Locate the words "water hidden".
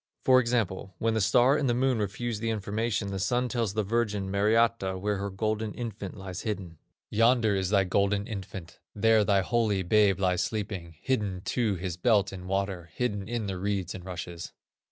12.47-13.29